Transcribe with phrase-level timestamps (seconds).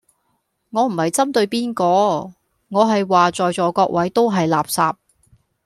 [0.71, 1.83] 我唔係針對邊個，
[2.69, 4.95] 我係話在座各位都係垃圾